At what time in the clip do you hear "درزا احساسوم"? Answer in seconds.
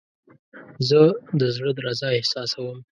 1.77-2.77